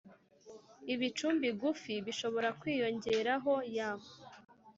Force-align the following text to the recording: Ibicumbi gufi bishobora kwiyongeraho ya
Ibicumbi 0.93 1.47
gufi 1.61 1.93
bishobora 2.05 2.49
kwiyongeraho 2.59 3.53
ya 3.75 3.89